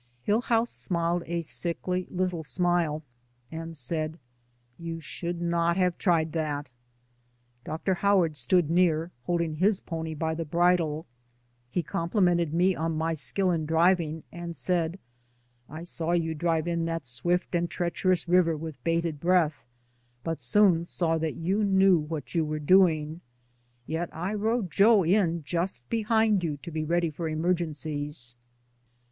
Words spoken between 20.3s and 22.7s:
soon saw that you knew what you were